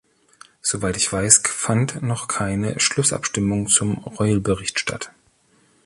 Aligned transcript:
Soweit 0.63 0.97
ich 0.97 1.13
weiß, 1.13 1.43
fand 1.45 2.01
noch 2.01 2.27
keine 2.27 2.79
Schlussabstimmung 2.79 3.67
zum 3.67 3.99
Reul-Bericht 3.99 4.79
statt. 4.79 5.11